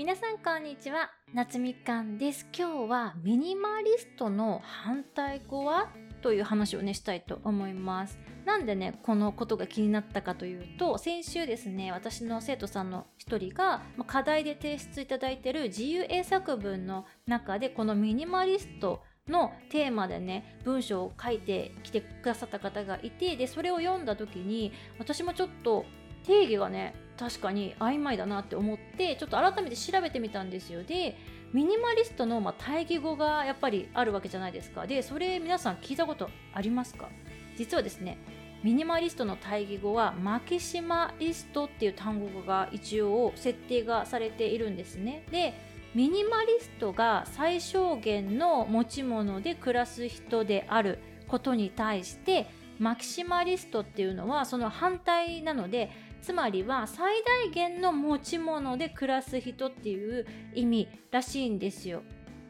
[0.00, 1.10] 皆さんこんにちは。
[1.34, 2.46] 夏みかんです。
[2.58, 5.90] 今日はミニマリストの反対語は？
[6.22, 8.18] という話をねしたいと思います。
[8.46, 25.84] なんでねこのことが気になったかというと先週ですね私の生徒さんの一人が課題で提出いただいてる自由英作文の中でこのミニマリストのテーマでね文章を書いてきてくださった方がいてでそれを読んだ時に私もちょっと
[26.24, 30.82] 定義がね確かに曖昧だなって思ってちょっと改めて調べてみたんですよ。
[30.82, 31.18] で
[31.52, 34.86] ミニマリストの、まあ、対義語がやっぱりあるわけじゃないですか。
[34.86, 37.10] でそれ皆さん聞いたことありますか？
[37.58, 38.16] 実はですね
[38.62, 45.26] ミニマリストの対義語はマキシマリストっていう単語が一応設定がされているんですね。
[45.30, 45.52] で
[45.94, 55.90] ミニマリストが最小限の持ち物で暮らす人であることに対してマキシマリストっていうのはその反対なので
[56.22, 62.02] つまりは最大限の持ち物で暮らす人っていう意味らしいんですよ。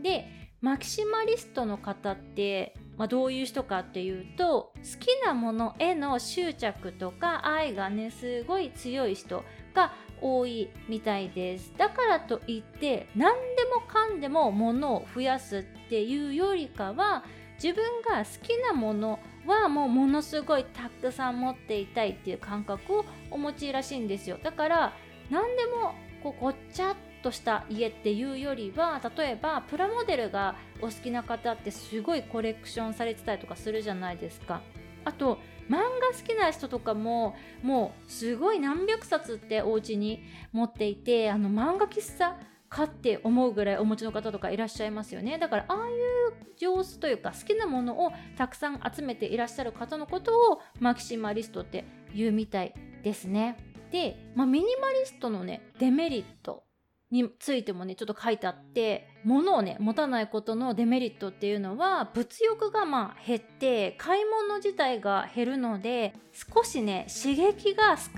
[0.00, 0.26] で
[0.60, 17.22] マキシマリストの方って、まあ、どういう人かっていうと好きなものへの執着とか愛がねすごい強い人が多いみたいですだからといって何でもかんでも物を増やすっていうよりかは
[17.62, 24.38] 自分が好きなものはもうものすごいたくさん持っていたいっていう感覚をお持ちらしいんですよ。
[24.42, 24.92] だから
[25.30, 34.60] 何でもこうごっちゃっとした家っていうよりは例えばプラモデルがお好きな方ってすごいコレクションされてたりとかするじゃないですか。
[35.04, 42.36] あと漫画好きな人とかももうすごい何百冊ってお家に持っていてあの漫画喫茶
[42.68, 45.38] かって思うぐらいお持ちの方とかいらっしゃいますよね。
[45.38, 53.56] だからああいう上手というか好きなものをたくさん集めていらっしゃる方のことをマキシマリストって言うみたいですね。
[53.90, 56.64] で、まあ、ミニマリストのねデメリット
[57.10, 68.10] についてもねちょっと書いてあって物をね持たないことのデメリットっていうのは物欲がまあ減って買い物自体が減るので少しね刺激が少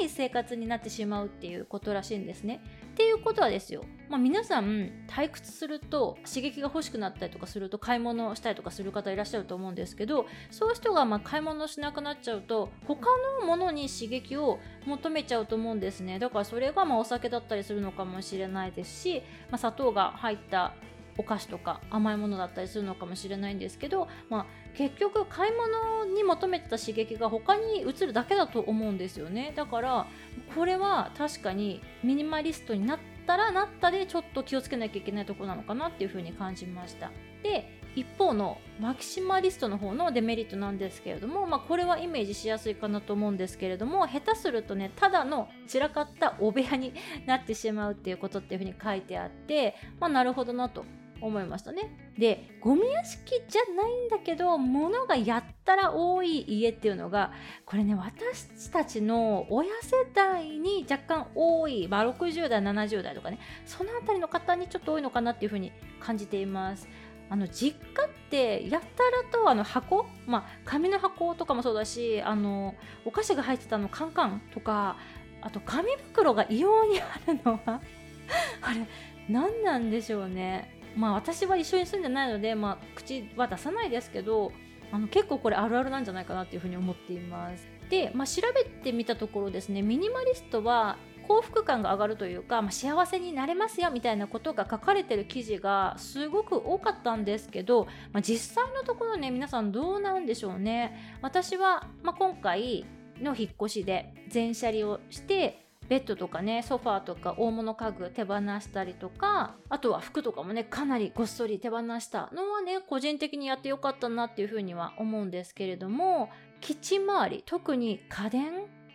[0.00, 2.60] ない生活になってしまうっていうことらしいんですね。
[2.92, 13.06] っていうことはですよ、まあ、皆さん退屈すると刺激が欲しくなったりとかすると買い物したりとかする方いらっしゃると思うんですけどそういう人がま買い物しなくなっちゃうと他
[13.40, 16.18] のものに刺激を求めちゃうと思うんですね。
[16.18, 20.74] だからそれがまお酒だったりするのかもしれないですし、まあ、砂糖が入った
[21.18, 29.52] お菓子とか甘いものだったりするのかもしれないんですけど、まあ、結局買い物に求めてた刺激が他に移るだけだと思うんですよね。
[29.54, 30.06] だから
[30.54, 37.10] これは確かにミニマリストになったらなったでちょっと気をつけなきゃいけないとこなのかなっていうふうに感じました。
[37.42, 46.94] で一方のマキシマリストの方のデメリットなんですけれども、まあ、これはイメージしやすいかなと思うんですけれども下手するとねただの散らかったお部屋に
[47.26, 50.86] なってしまうっていうことっていうふうに書いてあって、まあ、なるほどなと。
[51.22, 52.12] 思いましたね。
[52.18, 57.32] でゴミ屋敷じゃないんだけど物がやったら多い家っていうのが
[57.64, 66.88] これね私たちの親世代に若干多い、まあ、60代70代とかねその辺りの方にちょっと多いのかなっていうふうに感じています。
[67.30, 72.74] あの実家ってやったらとあの箱、まあ、紙の箱とかもそうだしあの
[73.06, 74.98] お菓子が入ってたのカンカンとか
[75.40, 77.80] あと紙袋が異様にあるのは
[78.60, 78.86] あれ
[79.30, 84.52] 何なんでしょうねまあ私は一緒に住んでないので、まあ、口は出さないですけど
[84.90, 87.66] あの結構これあるあるなんじゃないかなっていうふうに思っています。
[87.88, 90.96] で、まあ、調べてみたところですねミニマリストは
[91.28, 102.84] 幸福感が上がるというか、まあ、幸せになれますよみたいなことが書かれてる記事がすごく多かったんですけど、まあ、実際のところね皆さんどうなんでしょうね私は、まあ、今回
[103.20, 118.52] の引っ越しで全車離をしてベッドとかねソファーとか大物家具手放したりとかあとは服とかもねかなりごっそり手放したのはね個人的にやってよかったなっていうふうには思うんですけれどもキッチン周り特に家電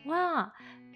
[0.08, 0.54] は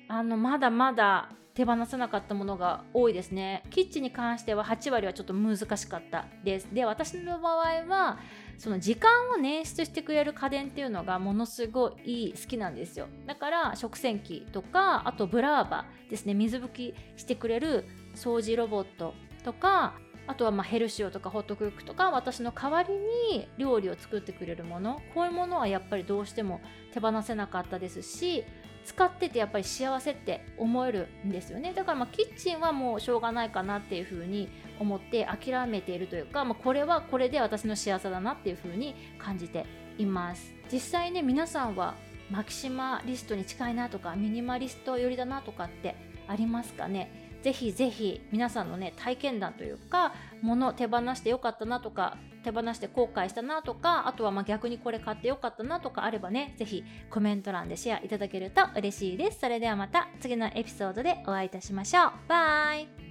[0.07, 3.63] あのまだまだ手放せなかったものが多いですね。
[3.71, 6.67] キッチンに関しては8割はちょっと難しかったです。
[6.73, 8.19] で私の場合は
[8.61, 13.07] その時間を捻出してくれる家電っていうのがものすごい好きなんですよ。
[13.25, 16.35] だから食洗機とかあとブラーバですね。
[16.35, 19.95] 水拭きしてくれる掃除ロボットとか
[20.27, 22.93] あとはまヘルシオとかホットクックとか私の代わり
[23.33, 25.01] に料理を作ってくれるもの。
[25.15, 26.61] こういうものはやっぱりどうしても
[26.93, 28.43] 手放せなかったですし
[28.85, 31.73] 使っててやっぱり幸せって思えるんですよね。
[31.73, 34.49] だからまあキッチンはもうしょうがないかなっていうふうに
[34.79, 39.65] 思って諦めているというか、まあ、これはこれで私の幸せだなっていうふうに感じて
[39.97, 40.53] います。
[40.71, 41.95] 実際ね皆さんは
[42.29, 45.95] マキシマリストに近いなとかミニマリスト寄りだなとかって
[46.27, 47.30] ありますかね？
[47.41, 59.39] ぜひぜひ皆さんのね体験談というか物手放してよかったなとか手放して後悔したなとかあとはま逆にこれ買ってよかったなとかあればねぜひコメント欄でシェアいただけると嬉しいです。
[59.39, 62.11] それではまた次のエピソードでお会いいたしましょう。
[62.27, 63.10] バイ。